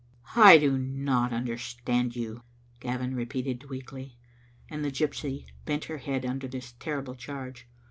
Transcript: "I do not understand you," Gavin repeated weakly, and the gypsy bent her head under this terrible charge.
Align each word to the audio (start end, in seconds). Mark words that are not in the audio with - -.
"I 0.35 0.57
do 0.57 0.79
not 0.79 1.31
understand 1.31 2.15
you," 2.15 2.41
Gavin 2.79 3.13
repeated 3.13 3.69
weakly, 3.69 4.17
and 4.67 4.83
the 4.83 4.89
gypsy 4.89 5.45
bent 5.65 5.85
her 5.85 5.97
head 5.99 6.25
under 6.25 6.47
this 6.47 6.71
terrible 6.79 7.13
charge. 7.13 7.67